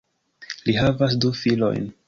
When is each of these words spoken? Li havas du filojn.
Li 0.69 0.75
havas 0.79 1.15
du 1.27 1.33
filojn. 1.43 1.91